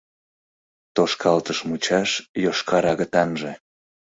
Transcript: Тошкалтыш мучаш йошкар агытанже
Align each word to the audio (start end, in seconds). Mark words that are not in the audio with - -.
Тошкалтыш 0.95 1.57
мучаш 1.69 2.11
йошкар 2.43 2.85
агытанже 2.91 3.51